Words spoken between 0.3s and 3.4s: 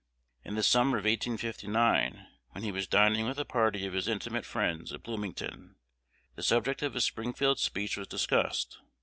In the summer of 1859, when he was dining with